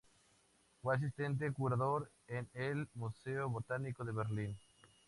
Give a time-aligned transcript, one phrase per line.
[0.81, 4.57] Fue asistente curador en el "Museo botánico de Berlín".